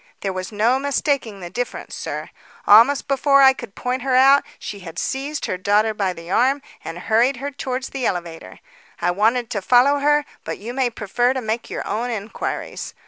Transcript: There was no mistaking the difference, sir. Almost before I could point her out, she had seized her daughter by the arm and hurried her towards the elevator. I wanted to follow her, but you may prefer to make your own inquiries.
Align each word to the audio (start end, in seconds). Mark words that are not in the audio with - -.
There 0.21 0.33
was 0.33 0.51
no 0.51 0.79
mistaking 0.79 1.41
the 1.41 1.51
difference, 1.51 1.93
sir. 1.93 2.31
Almost 2.65 3.07
before 3.07 3.43
I 3.43 3.53
could 3.53 3.75
point 3.75 4.01
her 4.01 4.15
out, 4.15 4.43
she 4.57 4.79
had 4.79 4.97
seized 4.97 5.45
her 5.45 5.57
daughter 5.59 5.93
by 5.93 6.11
the 6.11 6.31
arm 6.31 6.63
and 6.83 6.97
hurried 6.97 7.37
her 7.37 7.51
towards 7.51 7.89
the 7.89 8.07
elevator. 8.07 8.57
I 8.99 9.11
wanted 9.11 9.51
to 9.51 9.61
follow 9.61 9.99
her, 9.99 10.25
but 10.43 10.57
you 10.57 10.73
may 10.73 10.89
prefer 10.89 11.33
to 11.35 11.39
make 11.41 11.69
your 11.69 11.85
own 11.87 12.09
inquiries. 12.09 12.95